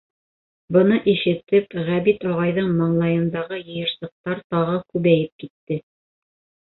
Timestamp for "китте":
5.45-5.79